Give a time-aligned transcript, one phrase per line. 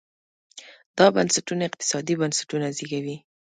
[0.97, 3.17] دا بنسټونه اقتصادي بنسټونه زېږوي.